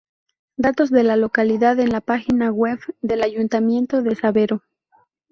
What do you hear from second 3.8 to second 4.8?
de Sabero.